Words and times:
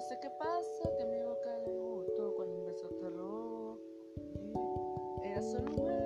no 0.00 0.06
sé 0.06 0.18
qué 0.18 0.30
pasa, 0.30 0.96
que 0.96 1.04
mi 1.04 1.20
boca 1.20 1.58
le 1.66 1.78
gustó 1.78 2.34
cuando 2.34 2.56
un 2.56 2.64
beso 2.64 2.88
te 2.88 3.10
robó. 3.10 3.78
Era 5.22 5.40
eh, 5.40 5.42
solo 5.42 5.74
un 5.76 5.99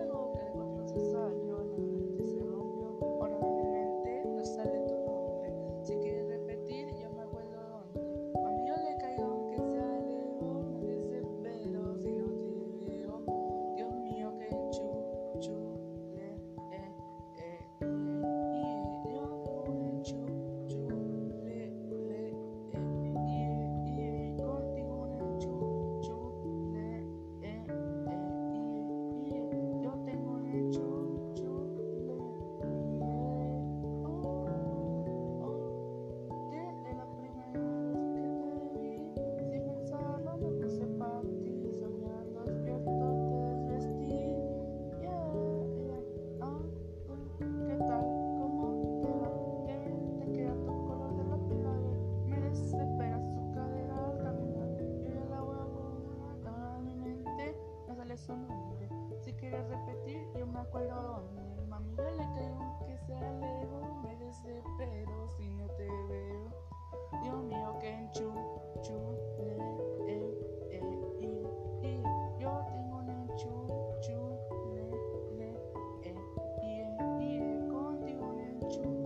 ótimo. 78.74 79.03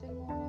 tengo 0.00 0.41